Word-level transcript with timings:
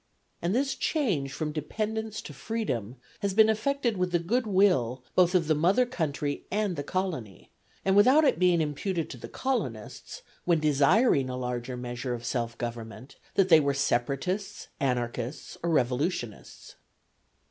And 0.41 0.55
this 0.55 0.73
change 0.73 1.31
from 1.31 1.51
dependence 1.51 2.23
to 2.23 2.33
freedom 2.33 2.95
has 3.19 3.35
been 3.35 3.49
effected 3.49 3.97
with 3.97 4.11
the 4.11 4.17
good 4.17 4.47
will 4.47 5.03
both 5.13 5.35
of 5.35 5.45
the 5.45 5.53
mother 5.53 5.85
country 5.85 6.43
and 6.49 6.75
the 6.75 6.81
colony, 6.81 7.51
and 7.85 7.95
without 7.95 8.23
it 8.23 8.39
being 8.39 8.61
imputed 8.61 9.11
to 9.11 9.17
the 9.17 9.29
colonists, 9.29 10.23
when 10.43 10.59
desiring 10.59 11.29
a 11.29 11.37
larger 11.37 11.77
measure 11.77 12.15
of 12.15 12.25
self 12.25 12.57
government, 12.57 13.17
that 13.35 13.49
they 13.49 13.59
were 13.59 13.75
separatists, 13.75 14.69
anarchists, 14.79 15.55
or 15.61 15.69
revolutionists. 15.69 16.77